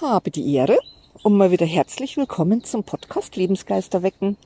[0.00, 0.78] Habe die Ehre
[1.24, 4.36] und mal wieder herzlich willkommen zum Podcast Lebensgeister wecken.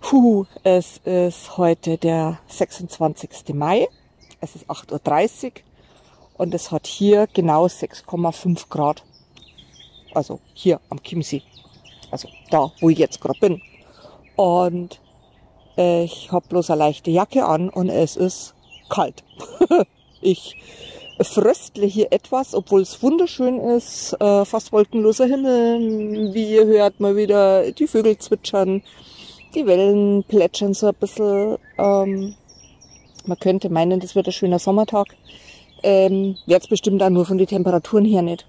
[0.00, 3.52] Puh, es ist heute der 26.
[3.52, 3.86] Mai.
[4.40, 5.52] Es ist 8.30 Uhr
[6.38, 9.04] und es hat hier genau 6,5 Grad.
[10.14, 11.42] Also hier am Chiemsee.
[12.10, 13.60] Also da, wo ich jetzt gerade bin.
[14.34, 14.98] Und
[15.76, 18.54] ich habe bloß eine leichte Jacke an und es ist
[18.88, 19.24] kalt.
[20.22, 20.56] ich
[21.20, 27.16] fröstle hier etwas, obwohl es wunderschön ist, äh, fast wolkenloser Himmel, wie ihr hört, mal
[27.16, 28.82] wieder die Vögel zwitschern,
[29.54, 31.56] die Wellen plätschern so ein bisschen.
[31.78, 32.34] Ähm,
[33.24, 35.08] man könnte meinen, das wird ein schöner Sommertag.
[35.82, 38.46] Ähm, Wird bestimmt auch nur von den Temperaturen her nicht.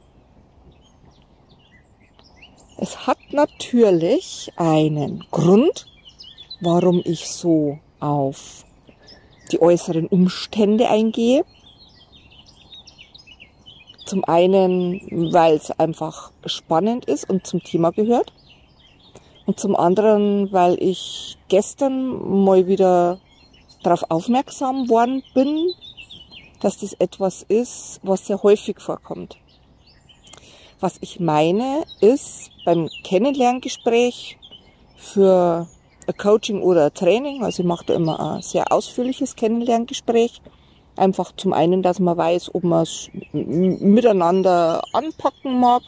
[2.78, 5.88] Es hat natürlich einen Grund,
[6.62, 8.66] warum ich so auf
[9.52, 11.44] die äußeren Umstände eingehe.
[14.08, 15.02] Zum einen,
[15.34, 18.32] weil es einfach spannend ist und zum Thema gehört.
[19.46, 23.20] Und zum anderen, weil ich gestern mal wieder
[23.84, 25.72] darauf aufmerksam worden bin,
[26.62, 29.38] dass das etwas ist, was sehr häufig vorkommt.
[30.80, 34.38] Was ich meine, ist beim Kennenlerngespräch
[34.96, 35.68] für
[36.08, 40.42] ein Coaching oder ein Training, also ich mache da immer ein sehr ausführliches Kennenlerngespräch,
[40.98, 45.84] einfach zum einen, dass man weiß, ob man es miteinander anpacken mag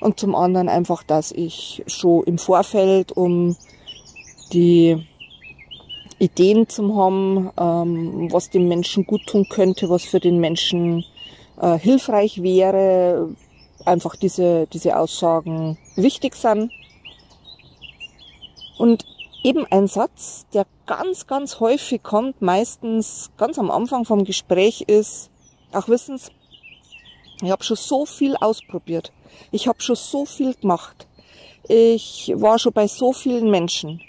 [0.00, 3.56] und zum anderen einfach, dass ich schon im Vorfeld um
[4.52, 5.06] die
[6.18, 11.04] Ideen zu haben, ähm, was dem Menschen gut tun könnte, was für den Menschen
[11.60, 13.30] äh, hilfreich wäre,
[13.84, 16.70] einfach diese, diese Aussagen wichtig sind.
[18.78, 19.04] Und
[19.42, 25.30] eben ein Satz, der ganz, ganz häufig kommt, meistens ganz am Anfang vom Gespräch ist,
[25.72, 26.30] ach wissen's,
[27.42, 29.10] ich habe schon so viel ausprobiert.
[29.50, 31.06] Ich habe schon so viel gemacht.
[31.66, 34.02] Ich war schon bei so vielen Menschen.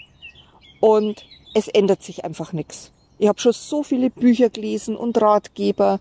[0.80, 1.24] Und
[1.54, 2.92] es ändert sich einfach nichts.
[3.18, 6.00] Ich habe schon so viele Bücher gelesen und Ratgeber.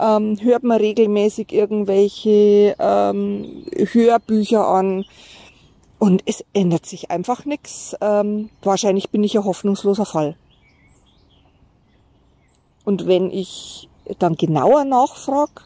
[0.00, 5.04] Ähm, hört man regelmäßig irgendwelche ähm, Hörbücher an.
[6.02, 7.94] Und es ändert sich einfach nichts.
[8.00, 10.34] Ähm, wahrscheinlich bin ich ein hoffnungsloser Fall.
[12.84, 15.62] Und wenn ich dann genauer nachfrage,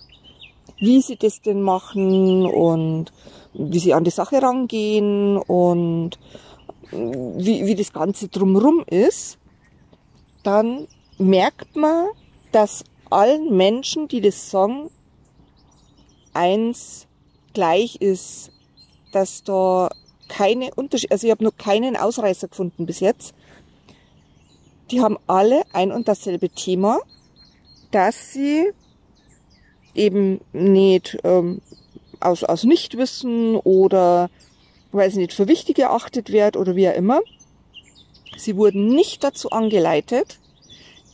[0.79, 3.15] wie sie das denn machen und
[3.55, 6.19] wie sie an die Sache rangehen und
[6.91, 9.39] wie, wie das Ganze drumrum ist,
[10.43, 10.87] dann
[11.17, 12.09] merkt man,
[12.53, 14.91] dass allen Menschen, die das sagen,
[16.35, 17.07] eins
[17.55, 18.51] gleich ist,
[19.13, 19.89] dass da
[20.29, 23.35] keine Unterschiede, also ich habe nur keinen Ausreißer gefunden bis jetzt.
[24.91, 27.01] Die haben alle ein und dasselbe Thema,
[27.91, 28.71] dass sie
[29.95, 31.61] eben nicht ähm,
[32.21, 34.31] aus, aus Nichtwissen oder
[34.93, 37.21] weil sie nicht für wichtig erachtet wird oder wie auch immer.
[38.37, 40.39] Sie wurden nicht dazu angeleitet,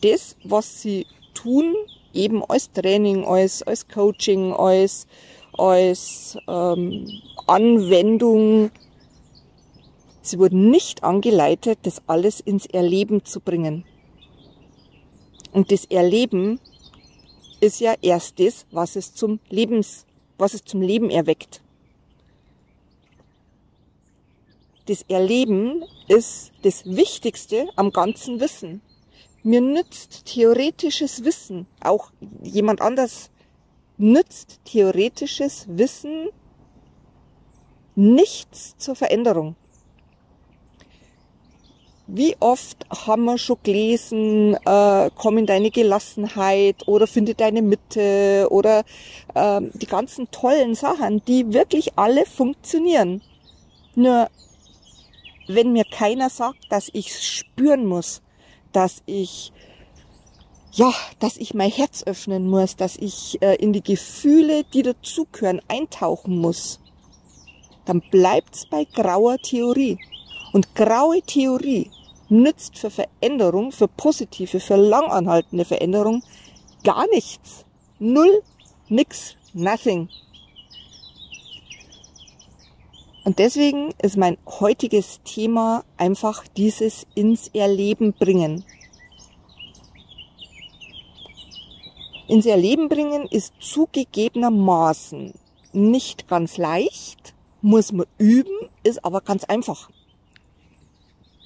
[0.01, 1.73] das, was sie tun,
[2.13, 5.07] eben als Training, als, als Coaching, als,
[5.57, 7.07] als ähm,
[7.47, 8.71] Anwendung
[10.23, 13.83] Sie wurden nicht angeleitet, das alles ins Erleben zu bringen.
[15.51, 16.61] Und das Erleben
[17.59, 20.05] ist ja erst das, was es zum Lebens,
[20.37, 21.61] was es zum Leben erweckt.
[24.85, 28.81] Das Erleben ist das Wichtigste am ganzen Wissen.
[29.43, 32.11] Mir nützt theoretisches Wissen, auch
[32.41, 33.29] jemand anders
[33.97, 36.29] nützt theoretisches Wissen
[37.95, 39.57] nichts zur Veränderung.
[42.05, 48.47] Wie oft haben wir schon gelesen, äh, komm in deine Gelassenheit oder finde deine Mitte
[48.49, 48.83] oder
[49.33, 53.21] äh, die ganzen tollen Sachen, die wirklich alle funktionieren.
[53.95, 54.27] Nur
[55.47, 58.21] wenn mir keiner sagt, dass ich spüren muss,
[58.73, 59.53] dass ich
[60.73, 65.61] ja, dass ich mein Herz öffnen muss, dass ich äh, in die Gefühle, die dazugehören,
[65.67, 66.79] eintauchen muss,
[67.85, 69.99] dann bleibt's bei grauer Theorie.
[70.53, 71.89] Und graue Theorie
[72.29, 76.23] nützt für Veränderung, für positive, für langanhaltende Veränderung
[76.83, 77.65] gar nichts.
[77.99, 78.41] Null,
[78.87, 80.09] nix, nothing.
[83.25, 88.63] Und deswegen ist mein heutiges Thema einfach dieses ins Erleben bringen.
[92.27, 95.33] Ins Erleben bringen ist zugegebenermaßen
[95.71, 99.89] nicht ganz leicht, muss man üben, ist aber ganz einfach.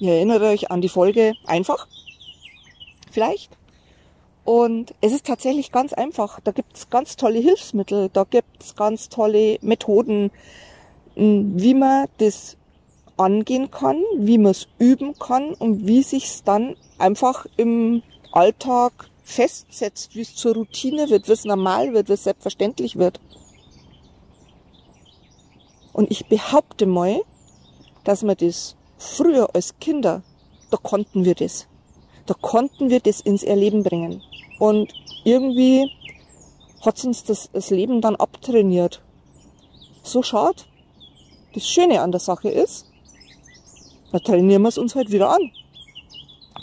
[0.00, 1.88] Ihr erinnert euch an die Folge einfach?
[3.10, 3.56] Vielleicht?
[4.44, 6.40] Und es ist tatsächlich ganz einfach.
[6.40, 10.30] Da gibt's ganz tolle Hilfsmittel, da gibt's ganz tolle Methoden,
[11.16, 12.56] wie man das
[13.16, 18.02] angehen kann, wie man es üben kann und wie sich's dann einfach im
[18.32, 23.20] Alltag festsetzt, wie es zur Routine wird, wie es normal wird, wie es selbstverständlich wird.
[25.92, 27.20] Und ich behaupte mal,
[28.04, 30.22] dass wir das früher als Kinder,
[30.70, 31.66] da konnten wir das.
[32.26, 34.22] Da konnten wir das ins Erleben bringen.
[34.58, 34.92] Und
[35.24, 35.90] irgendwie
[36.84, 39.00] hat uns das, das Leben dann abtrainiert.
[40.02, 40.62] So schade.
[41.54, 42.86] Das Schöne an der Sache ist,
[44.12, 45.50] da trainieren wir es uns halt wieder an.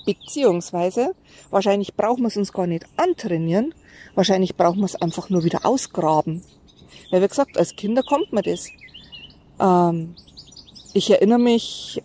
[0.05, 1.15] Beziehungsweise,
[1.49, 3.73] wahrscheinlich brauchen wir es uns gar nicht antrainieren,
[4.13, 6.43] wahrscheinlich brauchen wir es einfach nur wieder ausgraben.
[7.11, 8.67] Weil wie gesagt, als Kinder kommt man das.
[9.59, 10.15] Ähm,
[10.93, 12.01] ich erinnere mich,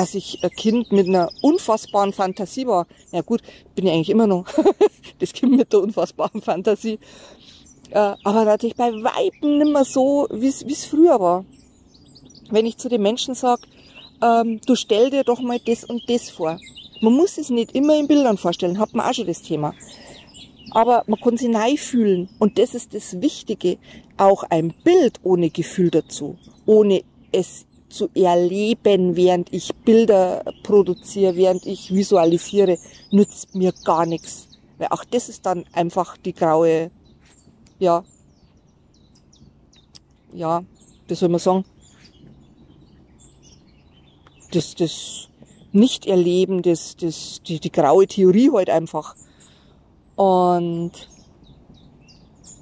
[0.00, 2.86] dass ich ein Kind mit einer unfassbaren Fantasie war.
[3.12, 3.42] Ja gut,
[3.74, 4.46] bin ich eigentlich immer noch
[5.18, 6.98] das Kind mit der unfassbaren Fantasie.
[7.90, 11.44] Äh, aber natürlich bei Weiben nicht mehr so, wie es früher war.
[12.48, 13.60] Wenn ich zu den Menschen sage,
[14.22, 16.58] ähm, du stell dir doch mal das und das vor.
[17.02, 19.74] Man muss es nicht immer in Bildern vorstellen, hat man auch schon das Thema.
[20.70, 22.30] Aber man kann sich neu fühlen.
[22.38, 23.76] Und das ist das Wichtige.
[24.16, 26.38] Auch ein Bild ohne Gefühl dazu.
[26.64, 27.02] Ohne
[27.32, 32.78] es zu erleben, während ich Bilder produziere, während ich visualisiere,
[33.10, 34.48] nützt mir gar nichts.
[34.78, 36.90] Weil auch das ist dann einfach die graue,
[37.78, 38.04] ja,
[40.32, 40.62] ja,
[41.08, 41.64] wie soll man sagen,
[44.52, 45.28] das, das
[45.72, 49.16] Nicht-Erleben, das, das, die, die graue Theorie halt einfach.
[50.16, 50.92] Und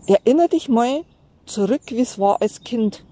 [0.07, 1.05] erinnere dich mal
[1.47, 3.05] zurück, wie es war als Kind.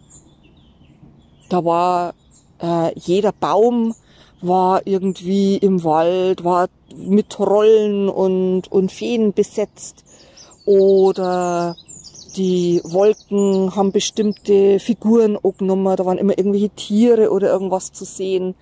[1.48, 2.14] Da war
[2.60, 3.94] äh, jeder Baum
[4.42, 10.04] war irgendwie im Wald, war mit Trollen und, und Feen besetzt.
[10.66, 11.76] Oder
[12.36, 18.54] die Wolken haben bestimmte Figuren angenommen, da waren immer irgendwelche Tiere oder irgendwas zu sehen.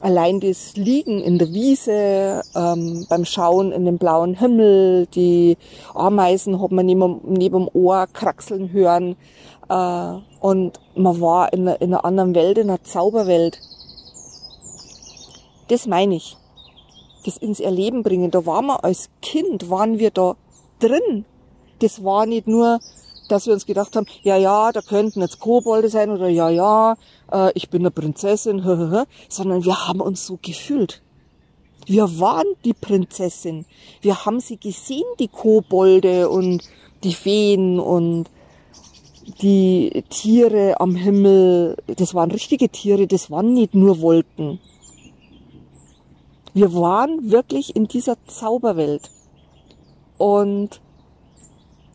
[0.00, 5.58] Allein das Liegen in der Wiese, ähm, beim Schauen in den blauen Himmel, die
[5.94, 9.16] Ameisen hat man neben, neben dem Ohr kraxeln hören.
[9.68, 13.60] Äh, und man war in einer, in einer anderen Welt, in einer Zauberwelt.
[15.68, 16.36] Das meine ich.
[17.24, 18.30] Das ins Erleben bringen.
[18.30, 20.36] Da waren wir als Kind, waren wir da
[20.80, 21.24] drin
[21.80, 22.80] das war nicht nur,
[23.28, 26.96] dass wir uns gedacht haben, ja, ja, da könnten jetzt Kobolde sein oder ja, ja,
[27.32, 28.60] äh, ich bin eine Prinzessin,
[29.28, 31.02] sondern wir haben uns so gefühlt.
[31.86, 33.64] Wir waren die Prinzessin.
[34.00, 36.62] Wir haben sie gesehen, die Kobolde und
[37.02, 38.28] die Feen und
[39.42, 41.76] die Tiere am Himmel.
[41.86, 44.60] Das waren richtige Tiere, das waren nicht nur Wolken.
[46.52, 49.10] Wir waren wirklich in dieser Zauberwelt.
[50.18, 50.80] Und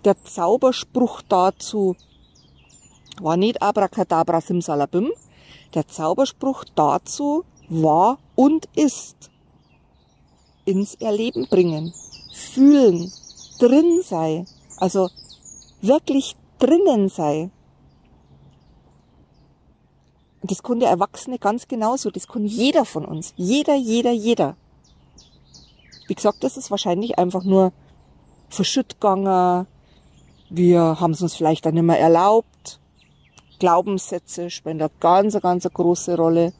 [0.05, 1.95] der Zauberspruch dazu
[3.21, 5.11] war nicht Abracadabra Simsalabim.
[5.73, 9.29] Der Zauberspruch dazu war und ist
[10.63, 11.93] ins Erleben bringen,
[12.33, 13.11] fühlen,
[13.59, 14.45] drin sei,
[14.77, 15.09] also
[15.81, 17.49] wirklich drinnen sei.
[20.41, 24.55] Das konnte Erwachsene ganz genauso, das konnte jeder von uns, jeder, jeder, jeder.
[26.07, 27.73] Wie gesagt, das ist wahrscheinlich einfach nur
[28.49, 29.65] verschütt gegangen,
[30.49, 32.79] wir haben es uns vielleicht auch nicht mehr erlaubt.
[33.57, 36.53] Glaubenssätze spielen da ganz, ganz eine große Rolle.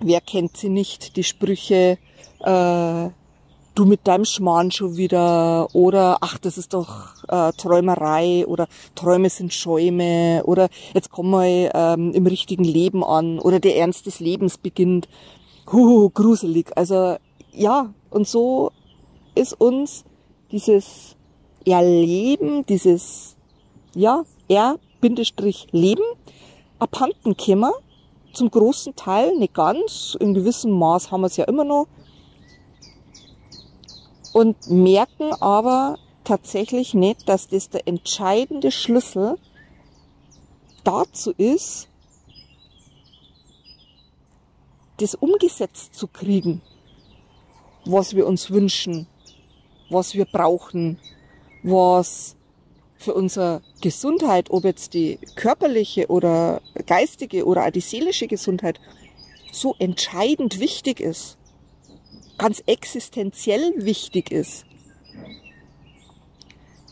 [0.00, 1.16] Wer kennt sie nicht?
[1.16, 1.98] Die Sprüche,
[2.40, 3.08] äh,
[3.76, 9.30] du mit deinem Schmarrn schon wieder oder ach, das ist doch äh, Träumerei oder Träume
[9.30, 14.18] sind Schäume oder jetzt komm mal ähm, im richtigen Leben an oder der Ernst des
[14.18, 15.08] Lebens beginnt.
[15.70, 16.72] Huhu, gruselig.
[16.76, 17.16] Also
[17.52, 18.72] ja, und so
[19.34, 20.04] ist uns
[20.50, 21.16] dieses
[21.66, 23.36] Erleben, dieses,
[23.94, 26.04] ja, R-Leben
[26.78, 27.72] abhanden käme.
[28.32, 31.86] Zum großen Teil, nicht ganz, in gewissem Maß haben wir es ja immer noch.
[34.36, 39.38] Und merken aber tatsächlich nicht, dass das der entscheidende Schlüssel
[40.84, 41.88] dazu ist,
[44.98, 46.60] das umgesetzt zu kriegen,
[47.86, 49.06] was wir uns wünschen,
[49.88, 50.98] was wir brauchen,
[51.62, 52.36] was
[52.98, 58.82] für unsere Gesundheit, ob jetzt die körperliche oder geistige oder auch die seelische Gesundheit,
[59.50, 61.35] so entscheidend wichtig ist,
[62.38, 64.64] ganz existenziell wichtig ist.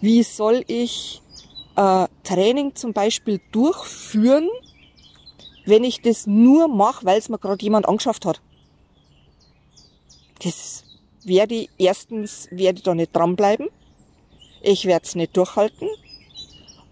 [0.00, 1.22] Wie soll ich
[1.76, 4.48] äh, Training zum Beispiel durchführen,
[5.66, 8.40] wenn ich das nur mache, weil es mir gerade jemand angeschafft hat?
[10.42, 10.84] Das
[11.24, 13.68] werde ich erstens werde ich da nicht dranbleiben.
[14.60, 15.88] Ich werde es nicht durchhalten.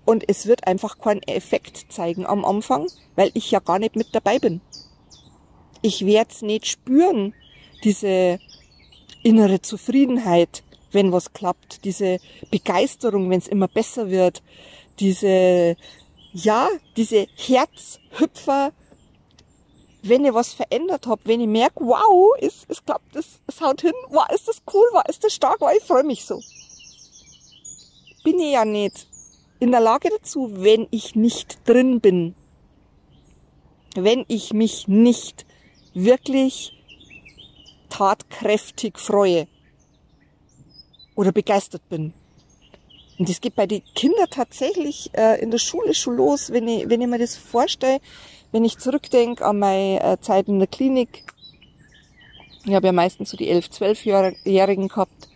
[0.04, 4.14] Und es wird einfach keinen Effekt zeigen am Anfang, weil ich ja gar nicht mit
[4.14, 4.61] dabei bin.
[5.80, 7.35] Ich werde es nicht spüren,
[7.85, 8.39] diese
[9.23, 10.62] innere Zufriedenheit,
[10.93, 12.19] wenn was klappt, diese
[12.51, 14.43] Begeisterung, wenn es immer besser wird,
[15.01, 15.77] diese,
[16.33, 18.73] ja, diese Herzhüpfer,
[20.03, 23.81] wenn ich was verändert habe, wenn ich merke, wow, es, es klappt, es, es haut
[23.81, 26.41] hin, wow, ist das cool, wow, ist das stark, wow, ich freue mich so.
[28.25, 29.07] Bin ich ja nicht
[29.61, 32.35] in der Lage dazu, wenn ich nicht drin bin.
[33.95, 35.47] Wenn ich mich nicht
[35.95, 36.82] wirklich
[37.93, 39.47] tatkräftig freue
[41.15, 42.15] oder begeistert bin.
[43.19, 46.89] Und das geht bei den Kindern tatsächlich äh, in der Schule schon los, wenn ich,
[46.89, 48.01] wenn ich mir das vorstelle,
[48.51, 51.25] wenn ich zurückdenke an meine äh, Zeit in der Klinik.
[52.65, 55.29] Ich habe ja meistens so die 11-, 12-Jährigen gehabt.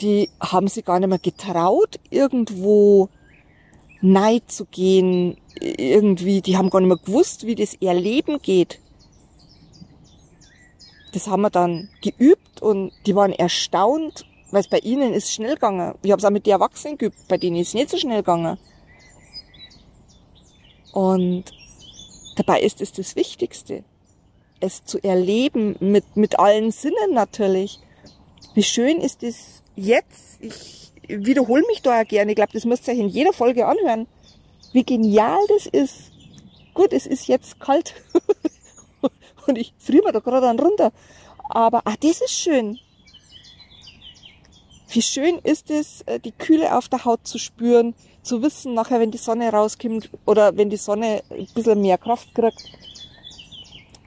[0.00, 3.08] Die haben sich gar nicht mehr getraut, irgendwo
[4.00, 8.80] Neid zu gehen, irgendwie, die haben gar nicht mehr gewusst, wie das Erleben geht
[11.12, 15.54] das haben wir dann geübt und die waren erstaunt, weil es bei ihnen ist schnell
[15.54, 15.94] gegangen.
[16.02, 18.18] Ich habe es auch mit den Erwachsenen geübt, bei denen ist es nicht so schnell
[18.18, 18.58] gegangen.
[20.92, 21.44] Und
[22.36, 23.84] dabei ist es das Wichtigste,
[24.60, 27.78] es zu erleben mit, mit allen Sinnen natürlich.
[28.54, 30.40] Wie schön ist es jetzt?
[30.40, 32.32] Ich wiederhole mich da ja gerne.
[32.32, 34.06] Ich glaube, das müsst ihr euch in jeder Folge anhören.
[34.72, 36.12] Wie genial das ist.
[36.74, 37.94] Gut, es ist jetzt kalt.
[39.48, 40.92] und ich friere mir da gerade dann runter.
[41.48, 42.78] Aber, ah, das ist schön.
[44.90, 49.00] Wie schön ist es, äh, die Kühle auf der Haut zu spüren, zu wissen, nachher,
[49.00, 52.64] wenn die Sonne rauskommt oder wenn die Sonne ein bisschen mehr Kraft kriegt,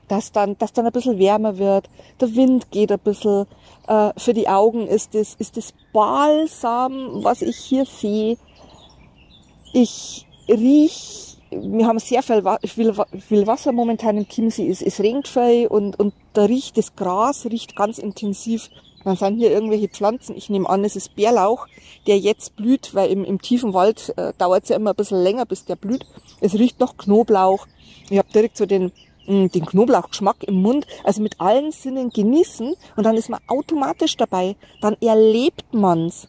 [0.08, 3.46] dass dann, dass dann ein bisschen wärmer wird, der Wind geht ein bisschen,
[3.88, 8.38] äh, für die Augen ist es, ist das Balsam, was ich hier sehe.
[9.74, 11.11] Ich riech
[11.51, 14.70] wir haben sehr viel, viel, viel Wasser momentan im Chiemsee.
[14.70, 18.70] Es, es regnet viel und, und da riecht das Gras riecht ganz intensiv.
[19.03, 20.38] Dann sind hier irgendwelche Pflanzen.
[20.38, 21.67] Ich nehme an, es ist Bärlauch,
[22.08, 25.22] der jetzt blüht, weil im, im tiefen Wald äh, dauert es ja immer ein bisschen
[25.22, 26.05] länger, bis der blüht.
[26.39, 27.67] Es riecht noch Knoblauch.
[28.10, 28.91] Ich habe direkt so den,
[29.27, 30.86] mh, mm, den Knoblauchgeschmack im Mund.
[31.03, 34.55] Also mit allen Sinnen genießen und dann ist man automatisch dabei.
[34.81, 36.27] Dann erlebt man's.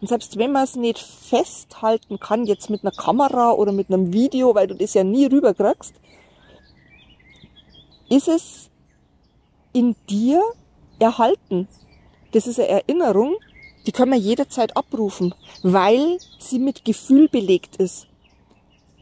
[0.00, 4.12] Und selbst wenn man es nicht festhalten kann, jetzt mit einer Kamera oder mit einem
[4.12, 5.94] Video, weil du das ja nie rüberkriegst,
[8.08, 8.70] ist es
[9.72, 10.42] in dir
[10.98, 11.68] erhalten.
[12.32, 13.36] Das ist eine Erinnerung,
[13.86, 18.06] die können wir jederzeit abrufen, weil sie mit Gefühl belegt ist.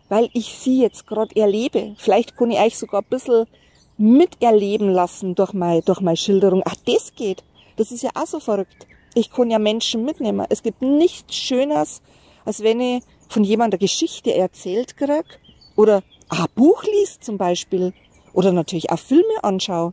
[0.08, 1.94] Weil ich sie jetzt gerade erlebe.
[1.98, 3.46] Vielleicht kann ich euch sogar ein bisschen
[3.98, 6.62] miterleben lassen durch meine, durch meine Schilderung.
[6.64, 7.44] Ach, das geht.
[7.76, 8.86] Das ist ja auch so verrückt.
[9.14, 10.46] Ich kann ja Menschen mitnehmen.
[10.48, 12.02] Es gibt nichts Schöneres,
[12.44, 15.40] als wenn ich von jemandem eine Geschichte erzählt krieg
[15.76, 17.92] oder ein Buch liest zum Beispiel
[18.32, 19.92] oder natürlich auch Filme anschaue.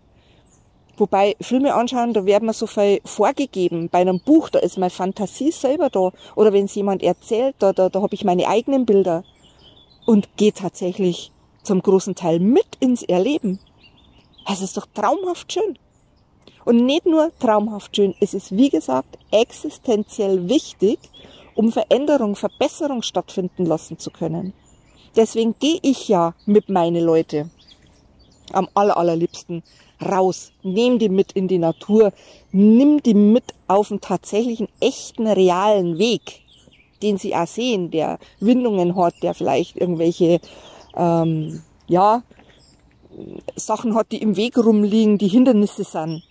[0.98, 3.90] Wobei Filme anschauen, da werden mir so viel vorgegeben.
[3.90, 6.12] Bei einem Buch, da ist meine Fantasie selber da.
[6.36, 9.24] Oder wenn es jemand erzählt, da, da, da habe ich meine eigenen Bilder.
[10.06, 11.32] Und gehe tatsächlich
[11.64, 13.60] zum großen Teil mit ins Erleben.
[14.50, 15.78] Es ist doch traumhaft schön.
[16.66, 20.98] Und nicht nur traumhaft schön, es ist wie gesagt existenziell wichtig,
[21.54, 24.54] um Veränderung, Verbesserung stattfinden lassen zu können.
[25.16, 27.50] Deswegen gehe ich ja mit meine Leute
[28.52, 29.64] am aller, allerliebsten
[30.04, 32.12] raus, nehm die mit in die Natur,
[32.52, 36.42] nimm die mit auf einen tatsächlichen, echten, realen Weg,
[37.02, 40.42] den sie auch sehen, der Windungen hat, der vielleicht irgendwelche,
[40.96, 42.24] ähm, ja,
[43.56, 46.24] Sachen hat, die im Weg rumliegen, die Hindernisse sind.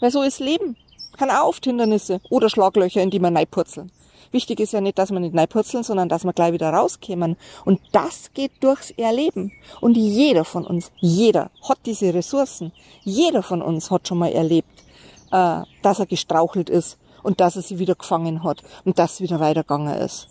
[0.00, 0.76] Weil so ist Leben.
[1.16, 3.90] Kann auch oft Hindernisse oder Schlaglöcher, in die man neipurzeln.
[4.30, 7.36] Wichtig ist ja nicht, dass man nicht neipurzeln, sondern dass man gleich wieder rauskämen.
[7.64, 9.52] Und das geht durchs Erleben.
[9.80, 12.72] Und jeder von uns, jeder hat diese Ressourcen.
[13.02, 14.84] Jeder von uns hat schon mal erlebt,
[15.32, 19.20] äh, dass er gestrauchelt ist und dass er sie wieder gefangen hat und dass es
[19.20, 20.28] wieder weitergegangen ist.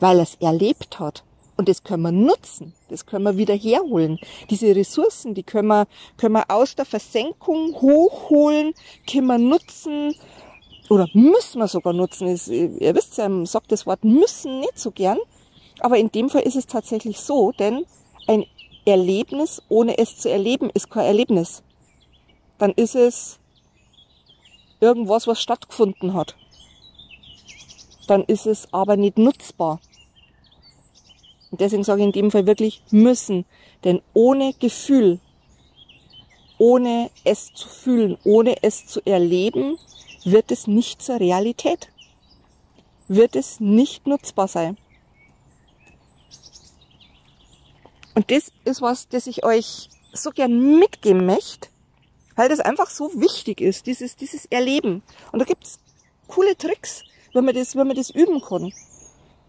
[0.00, 1.22] Weil er es erlebt hat.
[1.56, 4.18] Und das können wir nutzen, das können wir wieder herholen.
[4.48, 8.72] Diese Ressourcen, die können wir, können wir aus der Versenkung hochholen,
[9.10, 10.14] können wir nutzen
[10.88, 12.26] oder müssen wir sogar nutzen.
[12.28, 15.18] Ist, ihr wisst ja, man sagt das Wort müssen nicht so gern,
[15.80, 17.84] aber in dem Fall ist es tatsächlich so, denn
[18.26, 18.46] ein
[18.84, 21.62] Erlebnis ohne es zu erleben ist kein Erlebnis.
[22.58, 23.38] Dann ist es
[24.80, 26.34] irgendwas, was stattgefunden hat.
[28.08, 29.80] Dann ist es aber nicht nutzbar.
[31.52, 33.44] Und deswegen sage ich in dem Fall wirklich müssen.
[33.84, 35.20] Denn ohne Gefühl,
[36.58, 39.78] ohne es zu fühlen, ohne es zu erleben,
[40.24, 41.90] wird es nicht zur Realität.
[43.06, 44.78] Wird es nicht nutzbar sein.
[48.14, 51.68] Und das ist was, das ich euch so gern mitgeben möchte,
[52.34, 55.02] weil das einfach so wichtig ist, dieses, dieses Erleben.
[55.32, 55.80] Und da gibt's
[56.28, 57.04] coole Tricks,
[57.34, 58.72] wenn man das, wenn man das üben kann.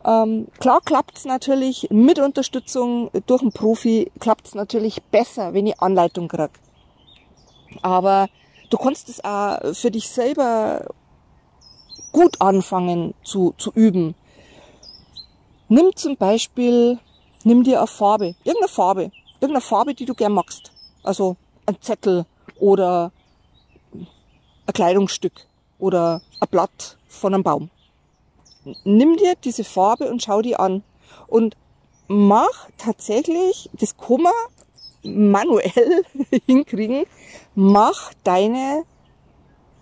[0.05, 6.27] Ähm, klar klappt's natürlich mit Unterstützung durch einen Profi, klappt's natürlich besser, wenn ich Anleitung
[6.27, 6.51] krieg.
[7.81, 8.27] Aber
[8.69, 10.86] du kannst es auch für dich selber
[12.12, 14.15] gut anfangen zu, zu üben.
[15.69, 17.00] Nimm zum Beispiel,
[17.43, 20.72] nimm dir eine Farbe, irgendeine Farbe, irgendeine Farbe, die du gern magst.
[21.01, 22.25] Also ein Zettel
[22.60, 23.12] oder
[23.93, 25.48] ein Kleidungsstück
[25.79, 27.69] oder ein Blatt von einem Baum.
[28.84, 30.84] Nimm dir diese Farbe und schau die an.
[31.27, 31.58] Und
[32.08, 34.32] mach tatsächlich, das man
[35.03, 36.03] manuell
[36.46, 37.05] hinkriegen,
[37.55, 38.84] mach deine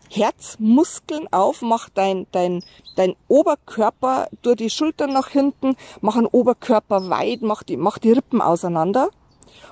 [0.10, 2.64] Herzmuskeln auf, mach dein, dein,
[2.96, 8.12] dein Oberkörper durch die Schultern nach hinten, mach den Oberkörper weit, mach die, mach die
[8.12, 9.10] Rippen auseinander.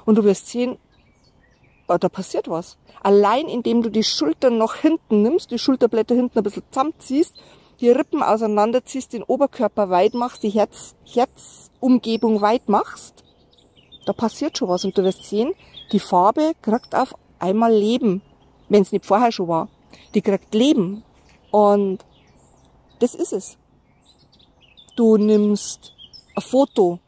[0.05, 0.77] Und du wirst sehen,
[1.87, 2.77] oh, da passiert was.
[3.01, 7.35] Allein indem du die Schultern nach hinten nimmst, die Schulterblätter hinten ein bisschen zusammenziehst,
[7.81, 13.23] die Rippen auseinanderziehst, den Oberkörper weit machst, die Herz, Herzumgebung weit machst,
[14.05, 15.53] da passiert schon was und du wirst sehen,
[15.91, 18.21] die Farbe kriegt auf einmal Leben,
[18.67, 19.69] wenn es nicht vorher schon war.
[20.13, 21.03] Die kriegt Leben
[21.51, 21.99] und
[22.99, 23.57] das ist es.
[24.95, 25.93] Du nimmst
[26.35, 26.99] ein Foto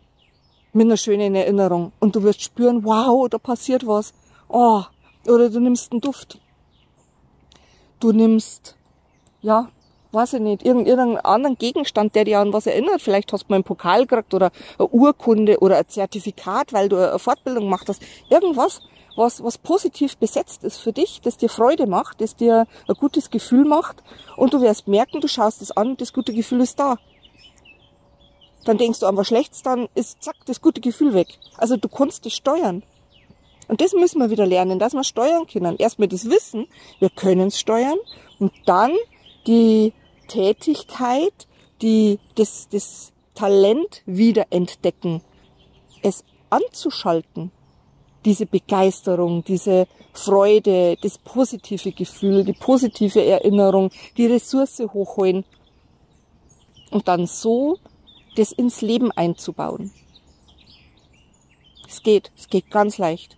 [0.74, 4.14] mit einer schönen Erinnerung und du wirst spüren, wow, da passiert was.
[4.48, 4.84] Oh,
[5.28, 6.40] oder du nimmst einen Duft.
[8.00, 8.78] Du nimmst,
[9.42, 9.70] ja,
[10.12, 13.02] weiß ich nicht, irgendeinen anderen Gegenstand, der dir an was erinnert.
[13.02, 16.98] Vielleicht hast du mal einen Pokal gekriegt oder eine Urkunde oder ein Zertifikat, weil du
[16.98, 18.02] eine Fortbildung gemacht hast.
[18.30, 18.82] Irgendwas,
[19.16, 23.30] was, was positiv besetzt ist für dich, das dir Freude macht, das dir ein gutes
[23.30, 24.04] Gefühl macht.
[24.38, 26.98] Und du wirst merken, du schaust es an, das gute Gefühl ist da.
[28.66, 31.28] Dann denkst du an was Schlechtes, dann ist zack, das gute Gefühl weg.
[31.58, 32.84] Also du kannst es steuern.
[33.68, 35.78] Und das müssen wir wieder lernen, dass wir steuern können.
[35.78, 36.68] Erstmal das Wissen,
[37.00, 37.98] wir können es steuern
[38.38, 38.92] und dann
[39.48, 39.94] die
[40.32, 41.48] Tätigkeit,
[41.82, 45.22] die, das, das Talent wiederentdecken,
[46.02, 47.52] es anzuschalten,
[48.24, 55.44] diese Begeisterung, diese Freude, das positive Gefühl, die positive Erinnerung, die Ressource hochholen
[56.92, 57.78] und dann so
[58.38, 59.92] das ins Leben einzubauen.
[61.90, 63.36] Es geht, es geht ganz leicht.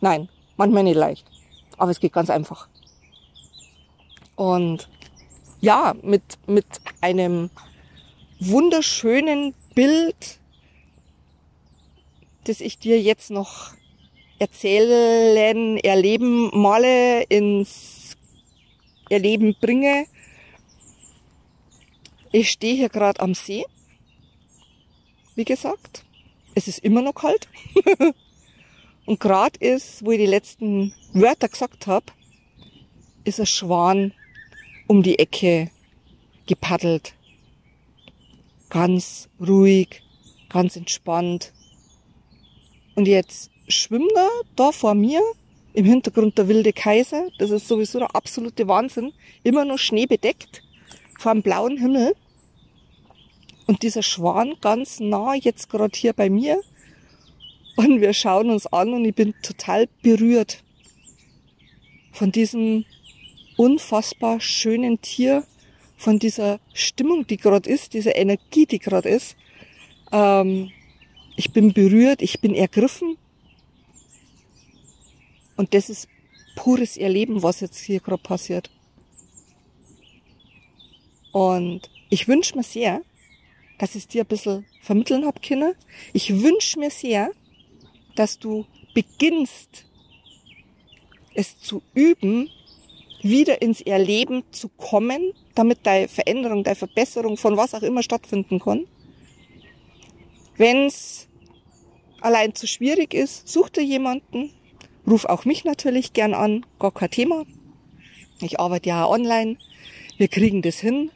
[0.00, 1.24] Nein, manchmal nicht leicht,
[1.76, 2.68] aber es geht ganz einfach.
[4.38, 4.88] Und
[5.60, 6.64] ja, mit, mit
[7.00, 7.50] einem
[8.38, 10.38] wunderschönen Bild,
[12.44, 13.72] das ich dir jetzt noch
[14.38, 18.16] erzählen, erleben, male, ins
[19.10, 20.06] Erleben bringe.
[22.30, 23.64] Ich stehe hier gerade am See.
[25.34, 26.04] Wie gesagt,
[26.54, 27.48] es ist immer noch kalt.
[29.04, 32.06] Und gerade ist, wo ich die letzten Wörter gesagt habe,
[33.24, 34.12] ist ein Schwan
[34.88, 35.70] um die Ecke
[36.46, 37.14] gepaddelt.
[38.70, 40.02] Ganz ruhig,
[40.48, 41.52] ganz entspannt.
[42.96, 45.22] Und jetzt schwimmt er da vor mir,
[45.74, 47.28] im Hintergrund der wilde Kaiser.
[47.38, 49.12] Das ist sowieso der absolute Wahnsinn.
[49.44, 50.62] Immer nur schneebedeckt,
[51.18, 52.16] vor dem blauen Himmel.
[53.66, 56.60] Und dieser Schwan ganz nah jetzt gerade hier bei mir.
[57.76, 60.64] Und wir schauen uns an und ich bin total berührt
[62.10, 62.84] von diesem
[63.58, 65.44] unfassbar schönen Tier,
[65.98, 69.36] von dieser Stimmung, die gerade ist, dieser Energie, die gerade ist.
[70.12, 70.70] Ähm,
[71.36, 73.18] ich bin berührt, ich bin ergriffen.
[75.56, 76.08] Und das ist
[76.54, 78.70] pures Erleben, was jetzt hier gerade passiert.
[81.32, 83.02] Und ich wünsche mir sehr,
[83.78, 85.74] dass ich es dir ein bisschen vermitteln hab können.
[86.12, 87.32] Ich wünsche mir sehr,
[88.14, 89.84] dass du beginnst,
[91.34, 92.50] es zu üben,
[93.22, 98.60] wieder ins Erleben zu kommen, damit deine Veränderung, deine Verbesserung von was auch immer stattfinden
[98.60, 98.86] kann.
[100.56, 101.28] Wenn's
[102.20, 104.50] allein zu schwierig ist, such dir jemanden,
[105.06, 107.44] ruf auch mich natürlich gern an, gar kein Thema.
[108.40, 109.56] Ich arbeite ja online,
[110.16, 111.10] wir kriegen das hin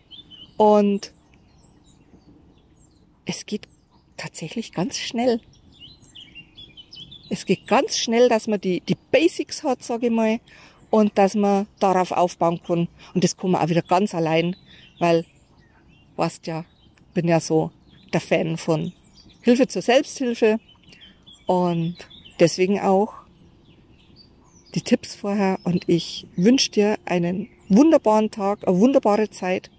[0.57, 1.13] und
[3.25, 3.69] es geht
[4.17, 5.41] tatsächlich ganz schnell.
[7.31, 10.41] Es geht ganz schnell, dass man die, die Basics hat, sage ich mal,
[10.93, 12.87] und dass man darauf aufbauen kann.
[13.15, 14.55] Und das kann man auch wieder ganz allein,
[14.99, 15.25] weil,
[16.17, 16.67] weißt ja,
[17.15, 17.71] bin ja so
[18.13, 18.93] der Fan von
[19.41, 20.61] Hilfe zur Selbsthilfe
[21.47, 21.97] und
[22.39, 23.15] deswegen auch
[24.75, 29.71] die Tipps vorher und ich wünsche dir einen wunderbaren Tag, eine wunderbare Zeit.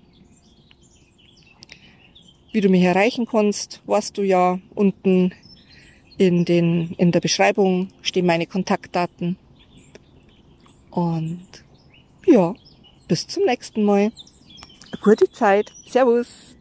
[2.52, 5.32] Wie du mich erreichen kannst, weißt du ja unten
[6.18, 9.38] in, den, in der Beschreibung stehen meine Kontaktdaten.
[10.94, 11.48] Und
[12.26, 12.54] ja,
[13.08, 14.12] bis zum nächsten Mal.
[15.02, 15.72] Gute Zeit.
[15.88, 16.56] Servus.